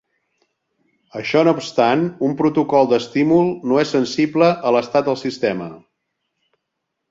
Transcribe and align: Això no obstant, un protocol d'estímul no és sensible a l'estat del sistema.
Això 1.19 1.43
no 1.47 1.53
obstant, 1.57 2.01
un 2.29 2.33
protocol 2.39 2.89
d'estímul 2.95 3.53
no 3.73 3.79
és 3.83 3.93
sensible 3.99 4.51
a 4.71 4.75
l'estat 4.79 5.09
del 5.13 5.23
sistema. 5.27 5.71